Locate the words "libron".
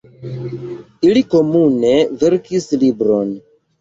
2.85-3.37